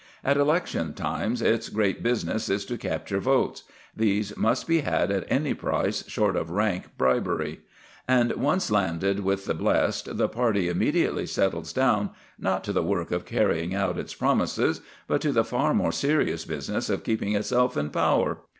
[0.23, 3.61] At election times its great business is to capture votes:
[3.95, 7.59] these must be had at any price short of rank bribery.
[8.07, 12.09] And, once landed with the blest, the party immediately settles down,
[12.39, 16.45] not to the work of carrying out its promises, but to the far more serious
[16.45, 18.39] business of keeping itself in power.